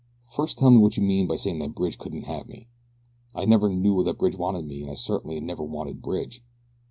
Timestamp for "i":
3.35-3.45, 4.89-4.95